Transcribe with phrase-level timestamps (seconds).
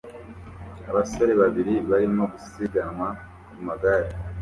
[0.89, 3.07] Abasore babiri barimo gusiganwa
[3.49, 4.09] ku magare